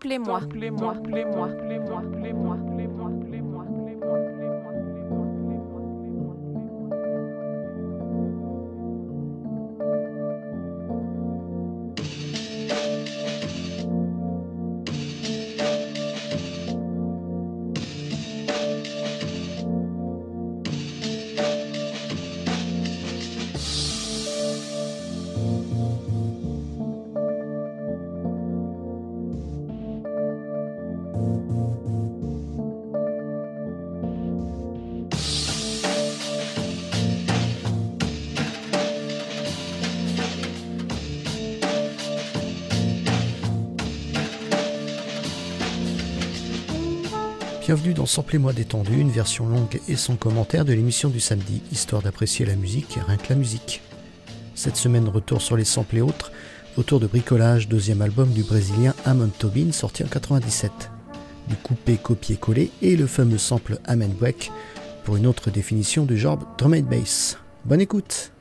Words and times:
Templez-moi. 0.00 0.40
Templez-moi. 0.40 0.94
Templez-moi. 0.94 1.48
Templez-moi. 2.02 2.69
Dans 48.00 48.06
Samplez-moi 48.06 48.54
détendu, 48.54 48.98
une 48.98 49.10
version 49.10 49.46
longue 49.46 49.78
et 49.86 49.94
sans 49.94 50.16
commentaire 50.16 50.64
de 50.64 50.72
l'émission 50.72 51.10
du 51.10 51.20
samedi, 51.20 51.60
histoire 51.70 52.00
d'apprécier 52.00 52.46
la 52.46 52.56
musique 52.56 52.96
et 52.96 53.00
rien 53.02 53.18
que 53.18 53.28
la 53.28 53.34
musique. 53.34 53.82
Cette 54.54 54.76
semaine, 54.76 55.06
retour 55.06 55.42
sur 55.42 55.54
les 55.54 55.66
samples 55.66 55.98
et 55.98 56.00
autres, 56.00 56.32
autour 56.78 56.98
de 56.98 57.06
Bricolage, 57.06 57.68
deuxième 57.68 58.00
album 58.00 58.30
du 58.30 58.42
brésilien 58.42 58.94
Amon 59.04 59.28
Tobin, 59.28 59.70
sorti 59.70 60.02
en 60.02 60.06
97. 60.06 60.72
Du 61.48 61.56
coupé, 61.56 61.98
copié, 61.98 62.36
collé 62.36 62.70
et 62.80 62.96
le 62.96 63.06
fameux 63.06 63.36
sample 63.36 63.78
Amen 63.84 64.14
Break 64.18 64.50
pour 65.04 65.16
une 65.16 65.26
autre 65.26 65.50
définition 65.50 66.06
du 66.06 66.16
genre 66.16 66.38
drum 66.56 66.72
and 66.72 66.88
bass. 66.88 67.36
Bonne 67.66 67.82
écoute! 67.82 68.32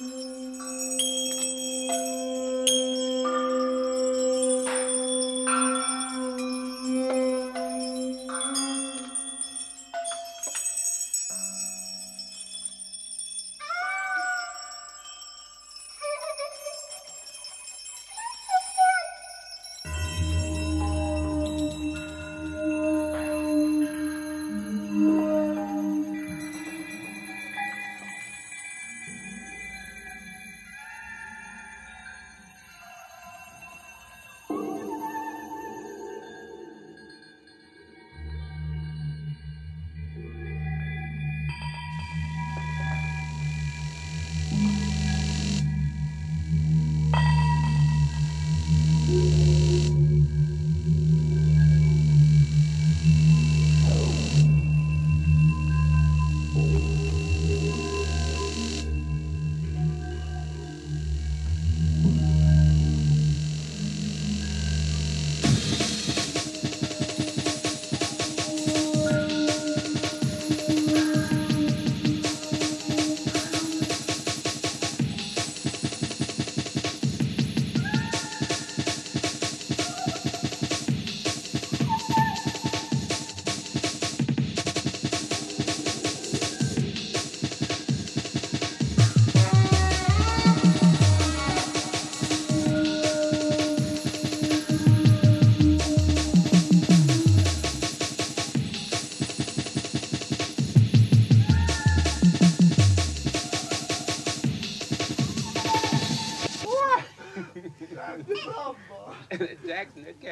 Música 0.00 0.81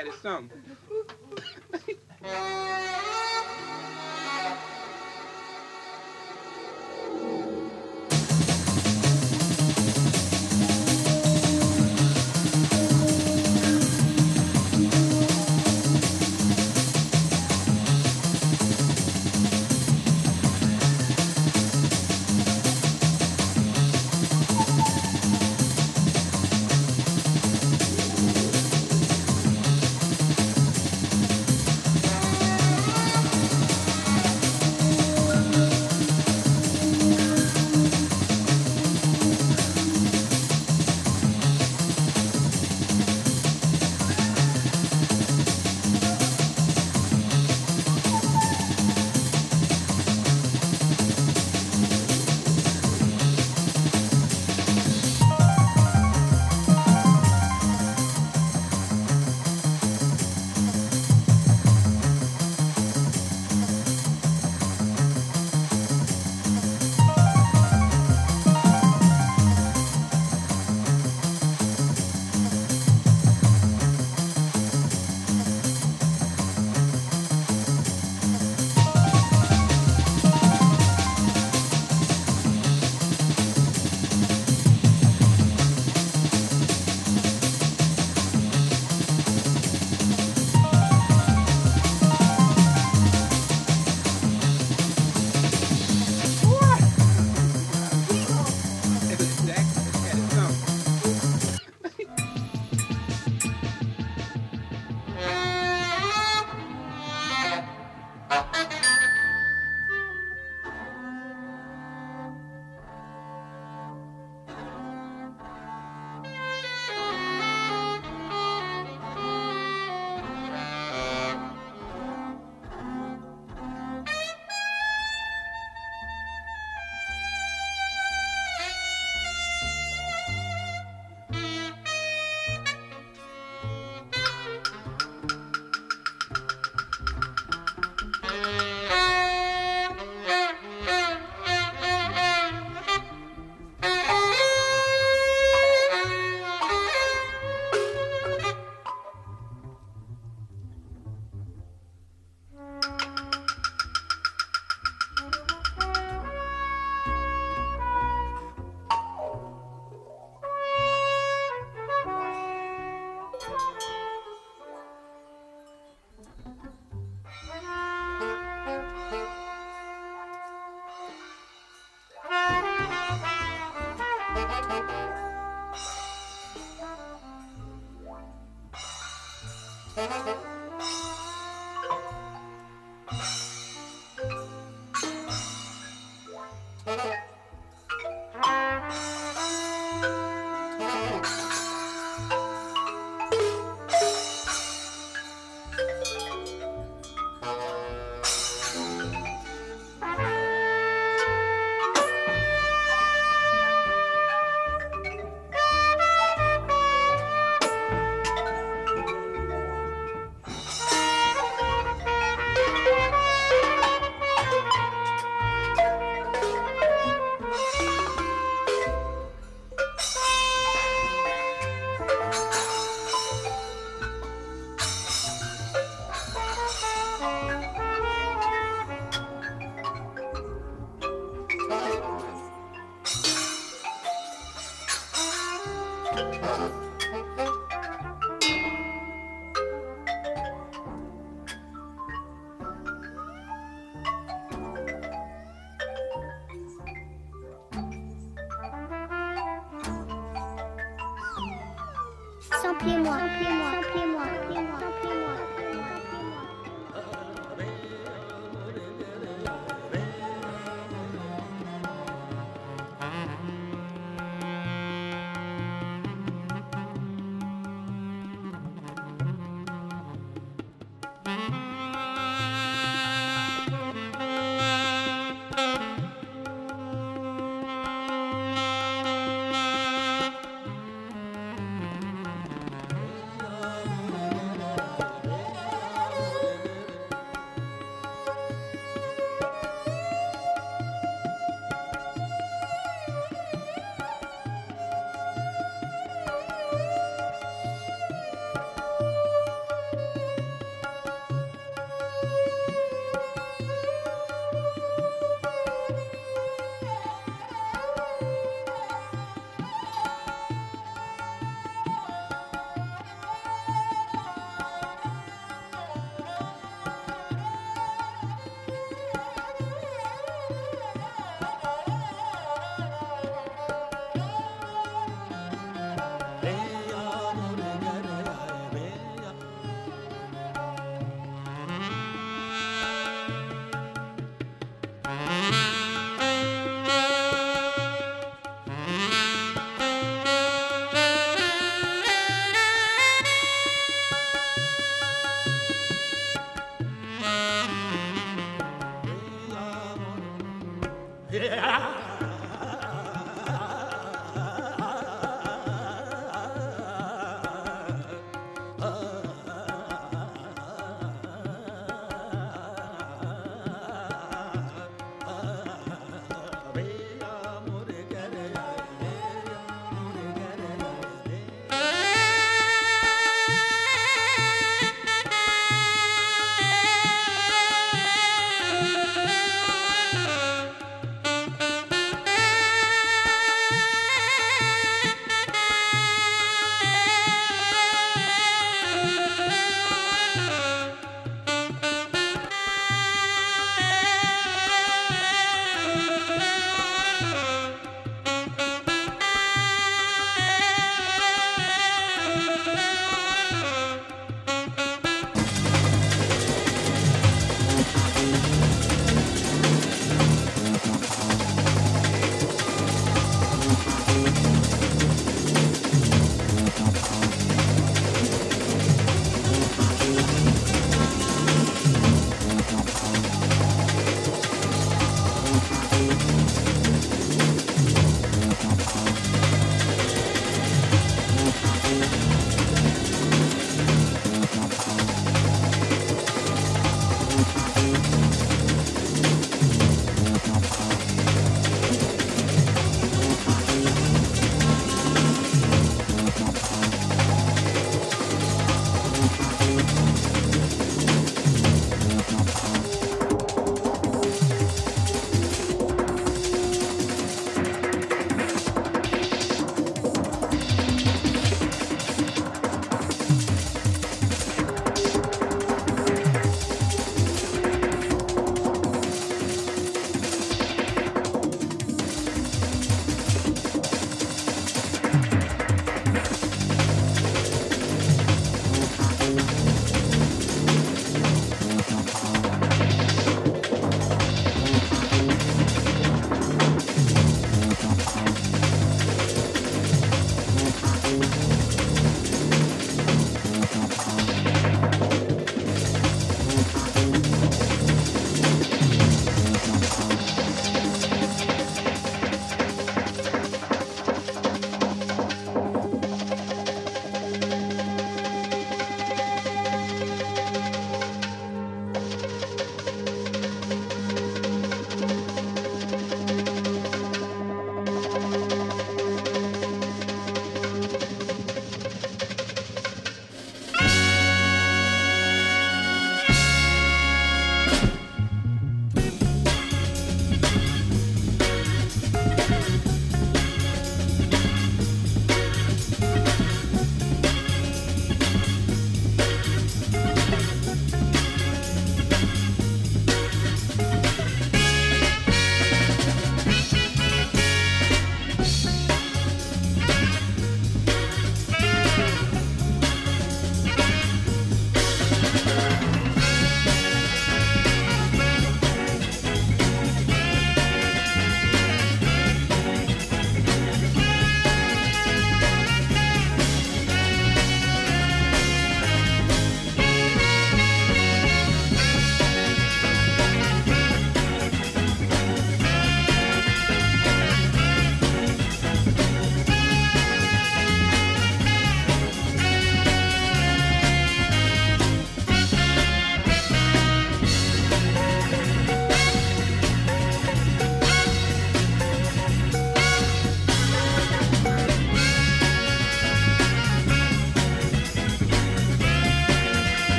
Cat 0.00 0.08
is 0.08 0.20
something. 0.22 0.62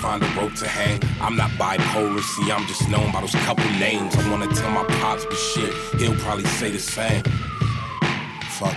find 0.00 0.22
a 0.22 0.26
rope 0.28 0.54
to 0.54 0.66
hang. 0.66 0.98
I'm 1.20 1.36
not 1.36 1.50
bipolar, 1.52 2.22
see, 2.22 2.50
I'm 2.50 2.66
just 2.66 2.88
known 2.88 3.12
by 3.12 3.20
those 3.20 3.34
couple 3.46 3.68
names. 3.78 4.16
I 4.16 4.30
wanna 4.30 4.48
tell 4.48 4.70
my 4.70 4.84
pops, 5.00 5.26
but 5.26 5.36
shit, 5.36 5.72
he'll 6.00 6.16
probably 6.16 6.44
say 6.44 6.70
the 6.70 6.78
same. 6.78 7.22
Fuck. 8.58 8.76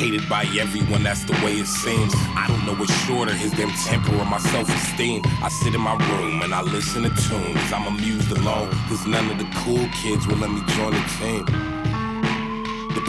Hated 0.00 0.26
by 0.28 0.44
everyone, 0.58 1.02
that's 1.02 1.24
the 1.24 1.34
way 1.44 1.52
it 1.58 1.66
seems. 1.66 2.12
I 2.34 2.46
don't 2.48 2.64
know 2.66 2.74
what's 2.74 2.92
shorter, 3.04 3.34
his 3.34 3.52
damn 3.52 3.70
temper 3.86 4.16
or 4.16 4.24
my 4.24 4.38
self 4.38 4.68
esteem. 4.68 5.22
I 5.42 5.48
sit 5.48 5.74
in 5.74 5.80
my 5.80 5.96
room 6.08 6.42
and 6.42 6.54
I 6.54 6.62
listen 6.62 7.02
to 7.02 7.10
tunes. 7.10 7.72
I'm 7.72 7.86
amused 7.86 8.30
alone, 8.32 8.70
cause 8.88 9.06
none 9.06 9.30
of 9.30 9.38
the 9.38 9.48
cool 9.62 9.86
kids 10.02 10.26
will 10.26 10.36
let 10.36 10.50
me 10.50 10.62
join 10.74 10.92
the 10.92 11.04
team. 11.18 11.83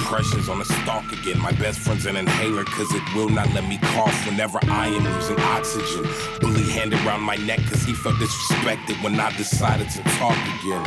Depression's 0.05 0.49
on 0.49 0.59
the 0.59 0.65
stalk 0.65 1.11
again. 1.11 1.39
My 1.39 1.51
best 1.53 1.79
friend's 1.79 2.05
an 2.05 2.15
inhaler, 2.15 2.63
cause 2.63 2.93
it 2.93 3.01
will 3.15 3.27
not 3.27 3.51
let 3.55 3.67
me 3.67 3.79
cough 3.79 4.27
whenever 4.27 4.59
I 4.65 4.85
am 4.85 5.03
losing 5.03 5.39
oxygen. 5.39 6.05
Bully 6.39 6.61
handed 6.69 6.99
around 7.03 7.21
my 7.21 7.37
neck, 7.37 7.59
cause 7.67 7.81
he 7.83 7.93
felt 7.93 8.13
disrespected 8.17 9.03
when 9.03 9.19
I 9.19 9.35
decided 9.35 9.89
to 9.89 10.03
talk 10.19 10.37
again. 10.61 10.83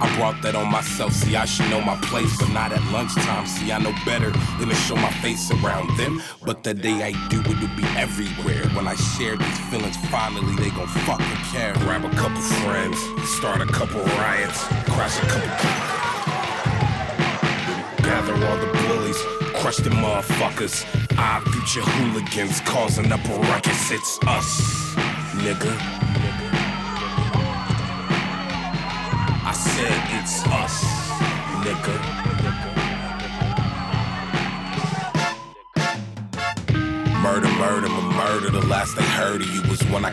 I 0.00 0.10
brought 0.16 0.40
that 0.40 0.54
on 0.54 0.72
myself, 0.72 1.12
see, 1.12 1.36
I 1.36 1.44
should 1.44 1.68
know 1.68 1.82
my 1.82 1.96
place, 1.96 2.34
but 2.38 2.48
not 2.48 2.72
at 2.72 2.82
lunchtime. 2.90 3.46
See, 3.46 3.70
I 3.70 3.78
know 3.80 3.92
better 4.06 4.30
than 4.58 4.70
to 4.70 4.74
show 4.74 4.96
my 4.96 5.12
face 5.20 5.50
around 5.50 5.94
them. 5.98 6.22
But 6.42 6.64
the 6.64 6.72
day 6.72 7.02
I 7.02 7.28
do, 7.28 7.40
it'll 7.40 7.76
be 7.76 7.84
everywhere. 7.98 8.64
When 8.70 8.88
I 8.88 8.94
share 8.94 9.36
these 9.36 9.60
feelings, 9.68 9.98
finally 10.08 10.56
they 10.56 10.70
gon' 10.70 10.88
fucking 11.04 11.42
care. 11.52 11.74
Grab 11.84 12.02
a 12.02 12.10
couple 12.16 12.40
friends, 12.40 12.96
start 13.28 13.60
a 13.60 13.66
couple 13.66 14.00
riots, 14.16 14.64
crash 14.88 15.18
a 15.18 15.26
couple. 15.26 15.97
Gather 18.18 18.46
all 18.46 18.56
the 18.56 18.66
bullies, 18.66 19.22
crush 19.60 19.76
the 19.76 19.90
motherfuckers. 19.90 20.84
Our 21.16 21.40
future 21.52 21.82
hooligans 21.82 22.60
causing 22.62 23.12
up 23.12 23.24
a 23.24 23.38
ruckus. 23.38 23.92
It's 23.92 24.18
us, 24.26 24.60
nigga. 25.36 25.72
I 29.46 29.52
said 29.52 30.02
it's 30.18 30.44
us, 30.48 30.82
nigga. 31.62 31.94
Murder, 37.22 37.48
murder, 37.50 37.88
my 37.88 38.00
murder. 38.16 38.50
The 38.50 38.66
last 38.66 38.96
they 38.96 39.04
heard 39.04 39.42
of 39.42 39.48
you 39.48 39.62
was 39.70 39.80
when 39.92 40.04
I. 40.06 40.12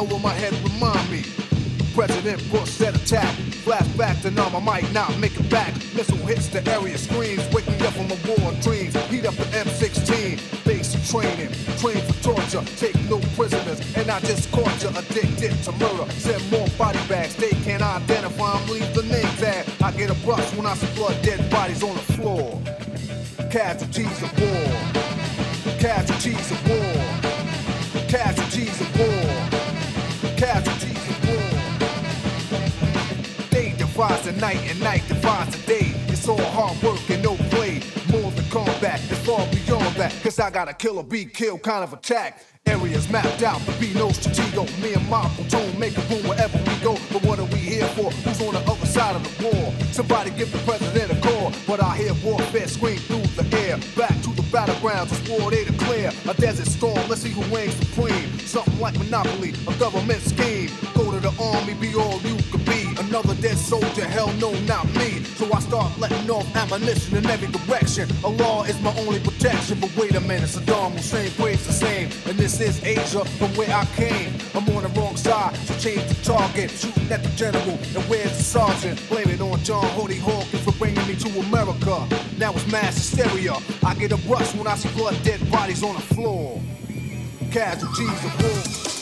whistling 0.00 0.12
over 0.12 0.22
my 0.22 0.34
head 0.34 0.52
remind 0.70 1.10
me. 1.10 1.22
President 1.94 2.40
Bush 2.50 2.70
said 2.70 2.94
attack. 2.94 3.34
Flashback 3.64 4.22
to 4.22 4.30
numb, 4.30 4.54
I 4.56 4.60
might 4.60 4.92
not 4.92 5.16
make 5.18 5.38
it 5.38 5.50
back. 5.50 5.74
Missile 5.94 6.16
hits 6.18 6.48
the 6.48 6.66
area, 6.70 6.96
screams, 6.96 7.42
wake 7.52 7.66
me 7.68 7.78
up 7.86 7.92
from 7.92 8.10
a 8.10 8.18
war 8.26 8.52
dreams. 8.62 8.94
Heat 9.08 9.26
up 9.26 9.34
the 9.34 9.44
M16, 9.44 10.64
basic 10.64 11.02
training, 11.04 11.52
train 11.78 12.00
for 12.06 12.22
torture, 12.22 12.64
take 12.76 12.94
no 13.10 13.18
prisoners, 13.36 13.80
and 13.96 14.10
I 14.10 14.20
just 14.20 14.50
caught 14.52 14.82
you 14.82 14.88
addicted 14.90 15.52
to 15.64 15.72
murder. 15.72 16.10
Send 16.12 16.50
more 16.50 16.68
body 16.78 17.00
bags, 17.08 17.34
they 17.36 17.50
can't 17.64 17.82
identify 17.82 18.58
them, 18.58 18.68
leave 18.68 18.94
the 18.94 19.02
name 19.02 19.36
tag. 19.36 19.66
I 19.82 19.90
get 19.92 20.10
a 20.10 20.14
brush 20.24 20.54
when 20.54 20.66
I 20.66 20.74
see 20.74 20.94
blood, 20.94 21.20
dead 21.22 21.50
bodies 21.50 21.82
on 21.82 21.94
the 21.94 22.12
floor. 22.14 22.62
Casualties 23.50 24.22
of 24.22 24.39
night 34.54 34.70
and 34.70 34.80
night 34.80 35.02
divides 35.06 35.56
the 35.56 35.66
day. 35.66 35.92
It's 36.08 36.26
all 36.28 36.42
hard 36.56 36.82
work 36.82 37.08
and 37.08 37.22
no 37.22 37.36
play. 37.54 37.80
More 38.10 38.30
than 38.32 38.44
combat, 38.50 39.00
it's 39.08 39.24
far 39.26 39.46
beyond 39.46 39.94
that. 39.96 40.12
Cause 40.22 40.40
I 40.40 40.50
got 40.50 40.68
a 40.68 40.74
kill 40.74 40.98
or 40.98 41.04
be 41.04 41.24
killed 41.24 41.62
kind 41.62 41.84
of 41.84 41.92
attack. 41.92 42.42
Areas 42.66 43.08
mapped 43.08 43.42
out, 43.42 43.60
to 43.62 43.72
be 43.80 43.94
no 43.94 44.08
stratego. 44.08 44.64
Me 44.82 44.92
and 44.92 45.08
my 45.08 45.24
platoon 45.36 45.78
make 45.78 45.96
a 45.96 46.02
boom 46.02 46.22
wherever 46.28 46.58
we 46.58 46.74
go. 46.82 46.94
But 47.12 47.24
what 47.24 47.38
are 47.38 47.46
we 47.46 47.58
here 47.58 47.86
for? 47.96 48.10
Who's 48.10 48.40
on 48.42 48.54
the 48.54 48.60
other 48.70 48.86
side 48.86 49.16
of 49.16 49.22
the 49.24 49.44
war? 49.44 49.72
Somebody 49.92 50.30
give 50.30 50.52
the 50.52 50.58
president 50.58 51.10
a 51.10 51.20
call. 51.26 51.52
But 51.66 51.82
I 51.82 51.96
hear 51.96 52.12
warfare 52.24 52.68
scream 52.68 52.98
through 52.98 53.26
the 53.40 53.46
air. 53.56 53.78
Back 53.96 54.14
to 54.22 54.30
the 54.34 54.42
battlegrounds, 54.54 55.12
it's 55.12 55.28
war 55.30 55.50
they 55.50 55.64
declare. 55.64 56.12
A 56.28 56.34
desert 56.34 56.66
storm, 56.66 57.00
let's 57.08 57.22
see 57.22 57.30
who 57.30 57.42
reigns 57.54 57.74
supreme. 57.76 58.28
Something 58.40 58.78
like 58.80 58.98
Monopoly, 58.98 59.54
a 59.66 59.74
government 59.78 60.20
scheme. 60.20 60.70
Go 60.94 61.10
to 61.10 61.20
the 61.20 61.32
army, 61.40 61.74
be 61.74 61.94
all 61.94 62.20
you 62.22 62.36
dead 63.40 63.56
soldier, 63.56 64.04
hell 64.04 64.32
no, 64.34 64.52
not 64.60 64.86
me. 64.94 65.22
So 65.38 65.52
I 65.52 65.60
start 65.60 65.98
letting 65.98 66.30
off 66.30 66.44
ammunition 66.54 67.16
in 67.16 67.26
every 67.26 67.48
direction. 67.48 68.08
A 68.24 68.28
law 68.28 68.64
is 68.64 68.80
my 68.82 68.94
only 68.98 69.18
protection. 69.20 69.78
But 69.80 69.96
wait 69.96 70.14
a 70.14 70.20
minute, 70.20 70.48
Saddam 70.48 70.92
Hussein 70.92 71.30
prays 71.32 71.66
the 71.66 71.72
same. 71.72 72.10
And 72.26 72.38
this 72.38 72.60
is 72.60 72.82
Asia 72.84 73.24
from 73.24 73.48
where 73.56 73.74
I 73.74 73.84
came. 73.96 74.32
I'm 74.54 74.68
on 74.76 74.82
the 74.82 75.00
wrong 75.00 75.16
side, 75.16 75.56
so 75.56 75.74
change 75.78 76.06
the 76.08 76.22
target. 76.22 76.70
Shooting 76.70 77.10
at 77.10 77.22
the 77.22 77.30
general, 77.30 77.78
and 77.96 78.04
where's 78.10 78.36
the 78.36 78.42
sergeant? 78.42 79.00
Blame 79.08 79.30
it 79.30 79.40
on 79.40 79.58
John 79.60 79.86
Hoodie 79.96 80.16
Hawkins 80.18 80.62
for 80.62 80.72
bringing 80.72 81.06
me 81.06 81.16
to 81.16 81.28
America. 81.40 82.06
Now 82.38 82.52
it's 82.52 82.70
mass 82.70 82.96
hysteria. 82.96 83.54
I 83.84 83.94
get 83.94 84.12
a 84.12 84.16
rush 84.28 84.54
when 84.54 84.66
I 84.66 84.74
see 84.76 84.90
blood 84.96 85.16
dead 85.22 85.40
bodies 85.50 85.82
on 85.82 85.94
the 85.94 86.02
floor. 86.14 86.60
Casualties 87.50 88.24
of 88.24 88.42
war. 88.42 88.99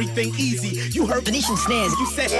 Everything 0.00 0.32
easy. 0.38 0.90
You 0.96 1.06
heard 1.06 1.24
Venetian 1.24 1.56
snares, 1.56 1.92
you 1.98 2.06
said. 2.06 2.30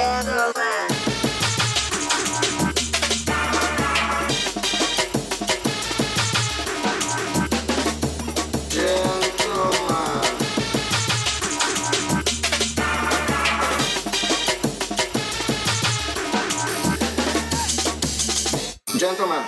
Gentlemen, 18.97 19.45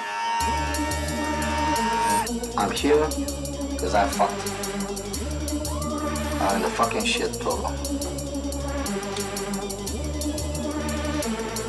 I'm 2.56 2.70
here 2.72 3.06
because 3.70 3.94
I 3.94 4.08
fucked. 4.08 4.49
I'm 6.40 6.56
in 6.56 6.62
the 6.62 6.70
fucking 6.70 7.04
shit 7.04 7.34
too. 7.34 7.60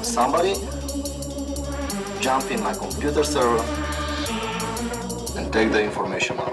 Somebody 0.01 0.53
jump 2.21 2.49
in 2.51 2.63
my 2.63 2.73
computer 2.73 3.23
server 3.23 3.63
and 5.37 5.51
take 5.51 5.71
the 5.71 5.83
information 5.83 6.39
out. 6.39 6.50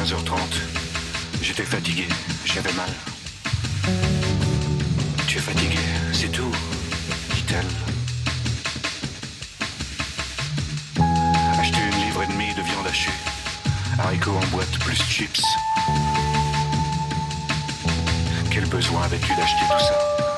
15h30. 0.00 0.32
J'étais 1.42 1.62
fatigué, 1.62 2.08
j'avais 2.46 2.72
mal. 2.72 2.88
Tu 5.26 5.36
es 5.36 5.40
fatigué, 5.42 5.76
c'est 6.14 6.32
tout, 6.32 6.50
dit-elle. 7.34 7.66
Acheter 11.58 11.80
une 11.92 12.06
livre 12.06 12.22
et 12.22 12.26
demie 12.28 12.54
de 12.54 12.62
viande 12.62 12.86
hachée. 12.88 13.10
Haricots 13.98 14.38
en 14.42 14.46
boîte 14.46 14.78
plus 14.78 14.96
chips. 14.96 15.42
Quel 18.50 18.64
besoin 18.70 19.02
avais-tu 19.02 19.34
d'acheter 19.34 19.66
tout 19.70 19.84
ça? 19.84 20.29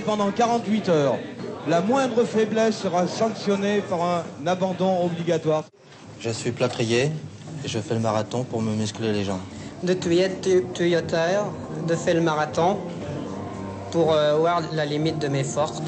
Pendant 0.00 0.30
48 0.30 0.88
heures. 0.88 1.16
La 1.68 1.80
moindre 1.80 2.24
faiblesse 2.24 2.78
sera 2.78 3.06
sanctionnée 3.06 3.82
par 3.88 4.02
un 4.02 4.46
abandon 4.46 5.04
obligatoire. 5.04 5.64
Je 6.20 6.30
suis 6.30 6.50
plâtrier 6.52 7.10
et 7.64 7.68
je 7.68 7.78
fais 7.78 7.94
le 7.94 8.00
marathon 8.00 8.44
pour 8.44 8.62
me 8.62 8.74
muscler 8.74 9.12
les 9.12 9.24
jambes. 9.24 9.40
de 9.82 9.92
tuyauteur, 9.94 11.46
de 11.86 11.94
faire 11.94 12.14
le 12.14 12.20
marathon 12.20 12.78
pour 13.92 14.12
euh, 14.12 14.36
voir 14.36 14.62
la 14.72 14.84
limite 14.84 15.18
de 15.18 15.28
mes 15.28 15.44
forces. 15.44 15.80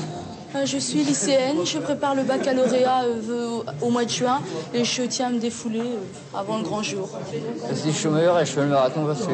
Euh, 0.54 0.66
Je 0.66 0.78
suis 0.78 1.04
lycéenne, 1.04 1.64
je 1.64 1.78
prépare 1.78 2.14
le 2.14 2.22
baccalauréat 2.24 3.04
euh, 3.04 3.62
au 3.80 3.90
mois 3.90 4.04
de 4.04 4.10
juin 4.10 4.40
et 4.74 4.84
je 4.84 5.02
tiens 5.02 5.28
à 5.28 5.30
me 5.30 5.38
défouler 5.38 5.80
euh, 5.80 6.38
avant 6.38 6.58
le 6.58 6.64
grand 6.64 6.82
jour. 6.82 7.08
Je 7.70 7.74
suis 7.74 7.92
chômeur 7.92 8.38
et 8.40 8.44
je 8.46 8.50
fais 8.50 8.62
le 8.62 8.68
marathon 8.68 9.06
parce 9.06 9.26
que 9.26 9.32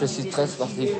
je 0.00 0.06
suis 0.06 0.28
très 0.28 0.46
sportif. 0.48 0.90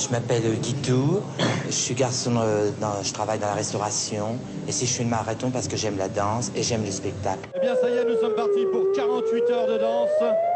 Je 0.00 0.08
m'appelle 0.10 0.42
Guitou, 0.60 1.20
je 1.66 1.70
suis 1.72 1.94
garçon, 1.94 2.32
euh, 2.38 2.70
dans- 2.80 3.02
je 3.02 3.12
travaille 3.12 3.38
dans 3.38 3.46
la 3.48 3.54
restauration. 3.54 4.36
Et 4.66 4.72
si 4.72 4.86
je 4.86 4.92
fais 4.94 5.02
le 5.04 5.10
marathon 5.10 5.50
parce 5.50 5.68
que 5.68 5.76
j'aime 5.76 5.98
la 5.98 6.08
danse 6.08 6.50
et 6.56 6.62
j'aime 6.62 6.84
le 6.84 6.90
spectacle. 6.90 7.38
Eh 7.54 7.60
bien, 7.60 7.74
ça 7.80 7.88
y 7.90 7.92
est, 7.98 8.04
nous 8.04 8.18
sommes 8.20 8.34
partis 8.34 8.64
pour 8.72 8.82
48 8.96 9.50
heures 9.52 9.66
de 9.66 9.78
danse. 9.78 10.08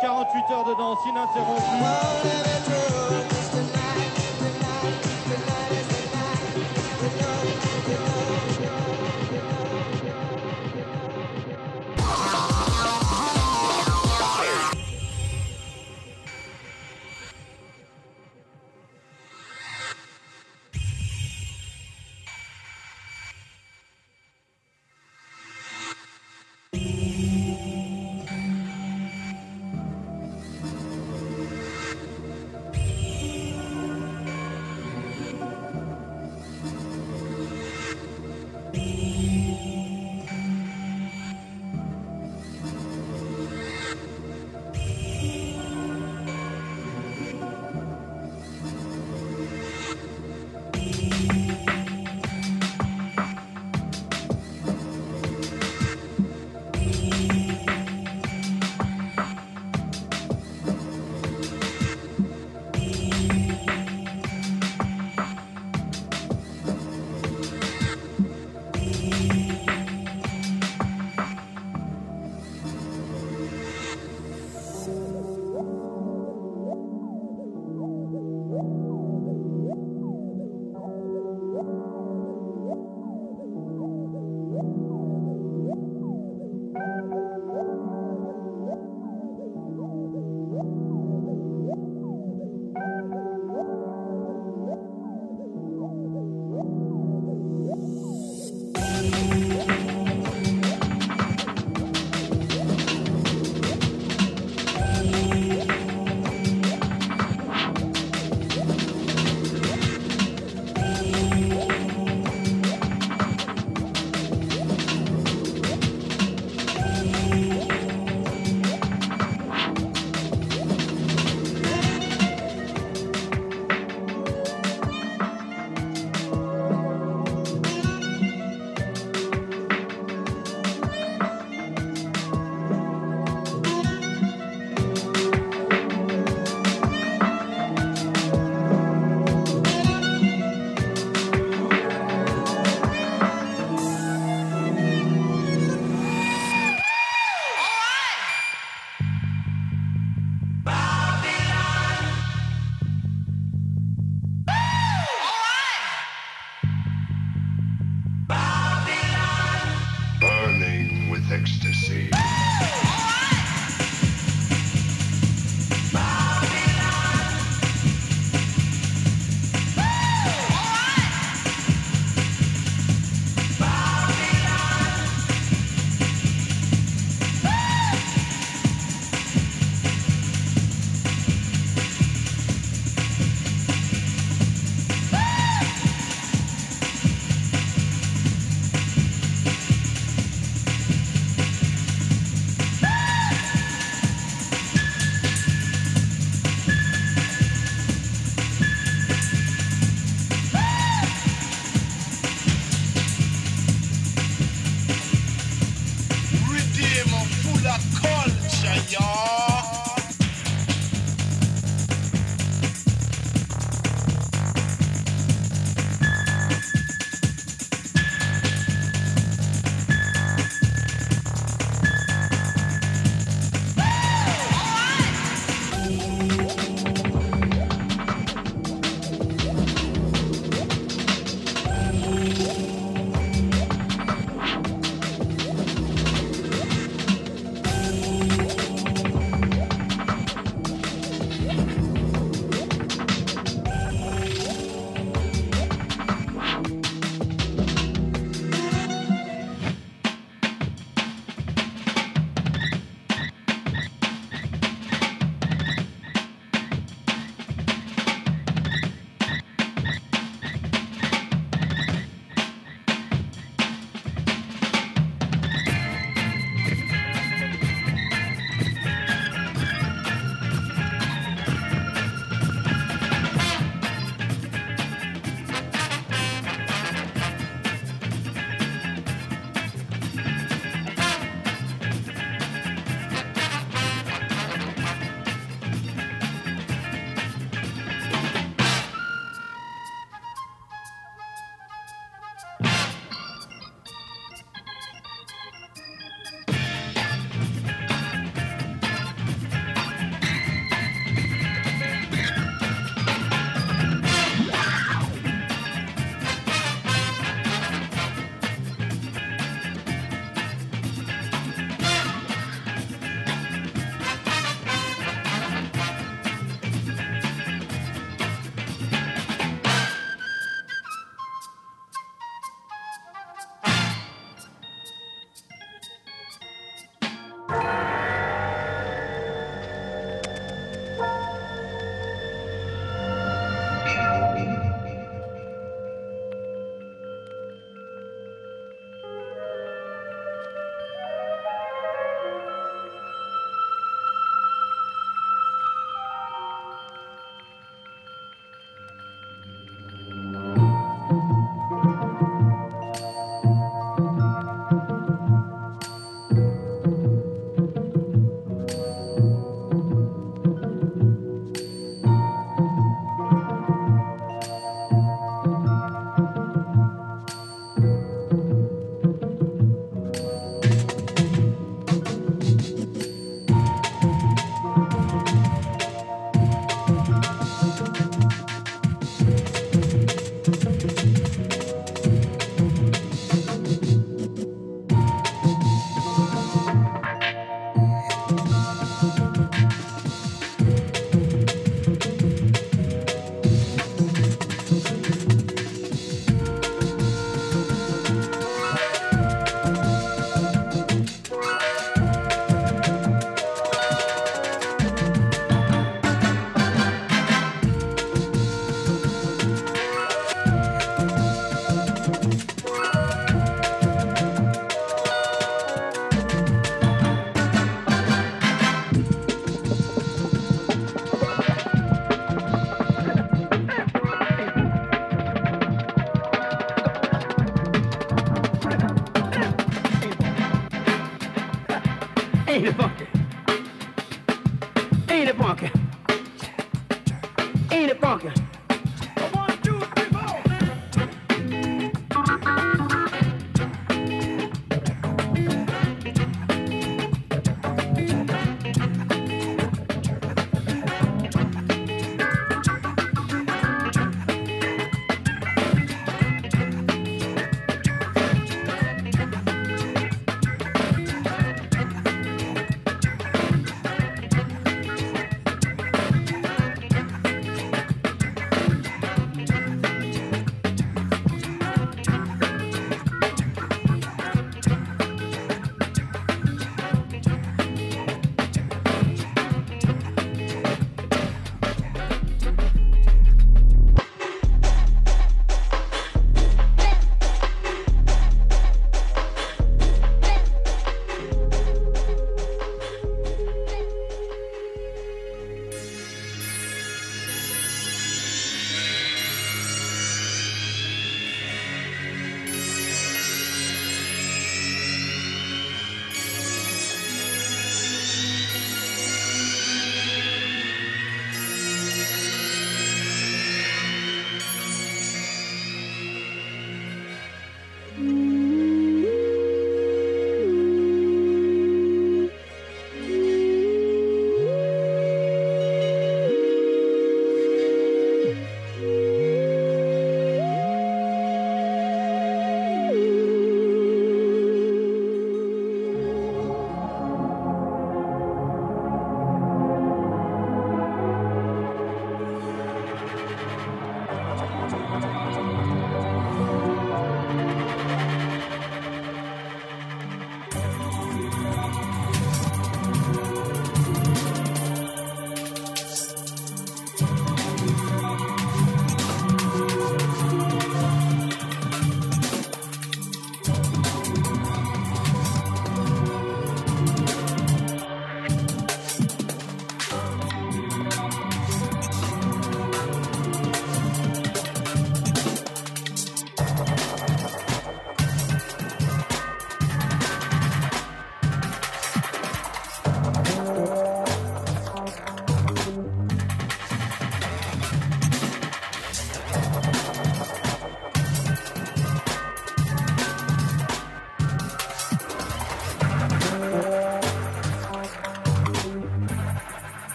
48 0.00 0.52
heures 0.52 0.64
de 0.64 0.74
danse 0.74 0.98
ininterrompue. 1.06 2.85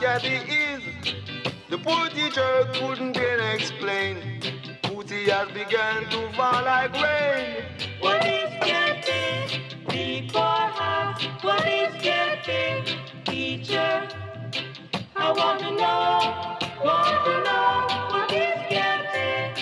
Gabby 0.00 0.40
is. 0.48 0.82
The 1.68 1.76
poor 1.76 2.08
teacher 2.08 2.66
couldn't 2.72 3.12
then 3.12 3.40
explain. 3.54 4.40
Booty 4.82 5.28
has 5.28 5.48
begun 5.48 6.08
to 6.08 6.32
fall 6.32 6.64
like 6.64 6.94
rain. 6.94 7.64
What 8.00 8.24
is 8.24 8.50
getting? 8.64 9.60
Before 9.88 10.42
her, 10.42 11.14
what 11.42 11.68
is 11.68 11.92
getting? 12.02 12.86
Teacher, 13.26 14.08
I 15.16 15.32
want 15.32 15.60
to 15.60 15.70
know, 15.72 16.56
want 16.82 17.24
to 17.26 17.34
know 17.44 17.86
what 18.10 18.32
is 18.32 18.58
getting? 18.70 19.52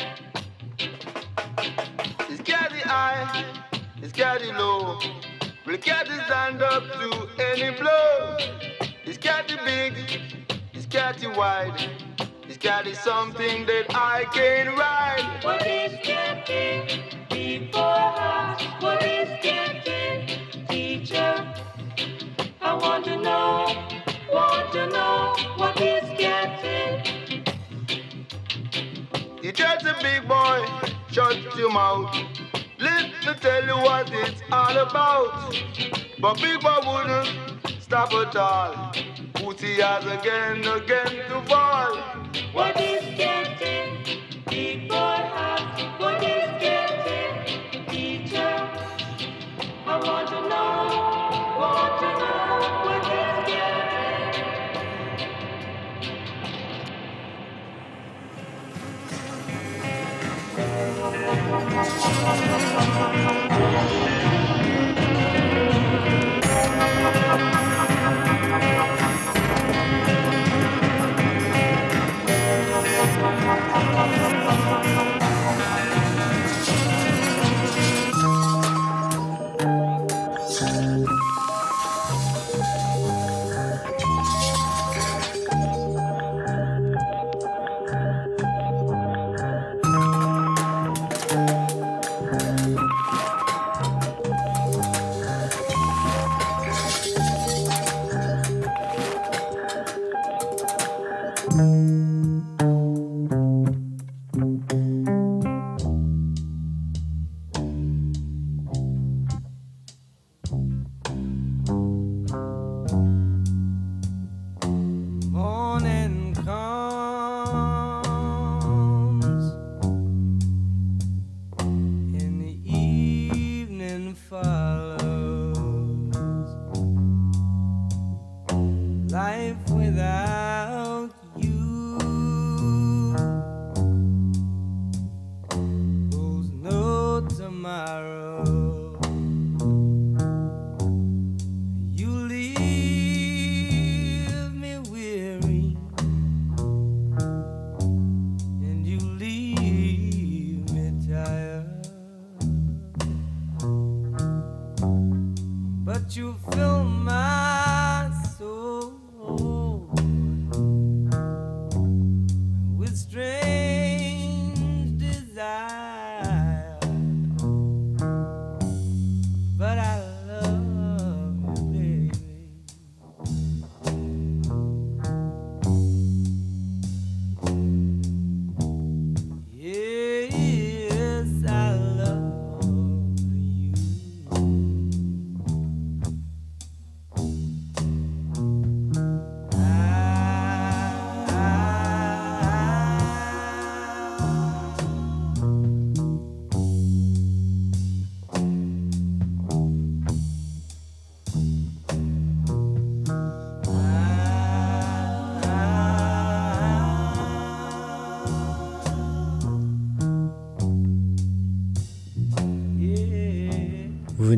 Is 2.30 2.41
Gabby 2.43 2.82
I? 2.84 3.45
His 4.01 4.12
cat 4.12 4.41
is 4.41 4.53
low. 4.53 5.01
Will 5.66 5.72
the 5.72 5.78
cat 5.78 6.07
stand 6.26 6.62
up 6.62 6.84
to 6.93 7.28
any 7.43 7.76
blow? 7.76 8.39
Cat 9.20 9.51
is 9.51 9.59
big. 9.64 10.28
Is 11.21 11.27
wide. 11.37 11.91
His 12.47 12.57
cat 12.59 12.87
is 12.87 12.97
something 13.01 13.66
that 13.66 13.87
I 13.93 14.25
can 14.33 14.77
ride. 14.77 15.43
What 15.43 15.66
is 15.66 15.93
getting 16.05 16.87
before 17.29 17.83
us? 17.83 18.62
What 18.81 19.03
is 19.03 19.29
getting, 19.43 20.29
teacher? 20.69 21.45
I 22.61 22.75
want 22.75 23.05
to 23.07 23.16
know, 23.16 23.66
want 24.33 24.73
to 24.75 24.87
know 24.91 25.35
what 25.57 25.81
is 25.81 26.09
getting. 26.16 27.45
You're 29.43 29.53
just 29.53 29.85
a 29.85 29.97
big 30.01 30.29
boy, 30.29 30.64
shut 31.11 31.37
your 31.57 31.73
mouth. 31.73 32.14
Let 32.79 33.11
me 33.27 33.35
tell 33.41 33.64
you 33.64 33.77
what 33.77 34.09
it's 34.12 34.41
all 34.53 34.77
about. 34.79 35.53
But 36.21 36.41
big 36.41 36.61
boy 36.61 36.79
wouldn't 36.87 37.83
stop 37.83 38.12
at 38.14 38.37
all. 38.37 38.93
Pussy 39.49 39.80
has 39.80 40.05
again, 40.05 40.59
again 40.59 41.26
to 41.30 41.40
fall. 41.49 41.96
What 42.53 42.78
is 42.78 43.03
getting 43.16 44.05
before 44.44 45.18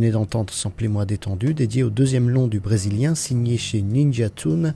venez 0.01 0.13
d'entendre 0.13 0.51
Samplez-moi 0.51 1.05
détendu, 1.05 1.53
dédié 1.53 1.83
au 1.83 1.91
deuxième 1.91 2.31
long 2.31 2.47
du 2.47 2.59
Brésilien, 2.59 3.15
signé 3.15 3.59
chez 3.59 3.83
Ninja 3.83 4.31
Tune 4.31 4.73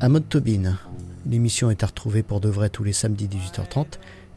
à 0.00 0.08
Mode 0.08 0.28
Tobin. 0.28 0.76
L'émission 1.24 1.70
est 1.70 1.84
à 1.84 1.86
retrouver 1.86 2.24
pour 2.24 2.40
de 2.40 2.48
vrai 2.48 2.68
tous 2.68 2.82
les 2.82 2.92
samedis 2.92 3.28
18h30. 3.28 3.86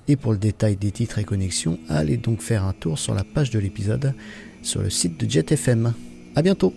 Et 0.07 0.17
pour 0.17 0.31
le 0.31 0.37
détail 0.37 0.75
des 0.75 0.91
titres 0.91 1.17
et 1.17 1.23
connexions, 1.23 1.79
allez 1.89 2.17
donc 2.17 2.41
faire 2.41 2.63
un 2.63 2.73
tour 2.73 2.99
sur 2.99 3.15
la 3.15 3.23
page 3.23 3.49
de 3.49 3.57
l'épisode 3.57 4.13
sur 4.61 4.83
le 4.83 4.91
site 4.91 5.19
de 5.19 5.27
Jet 5.27 5.51
FM. 5.51 5.93
A 6.35 6.41
bientôt 6.43 6.75